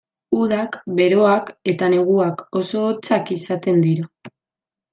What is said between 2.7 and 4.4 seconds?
hotzak izaten dira.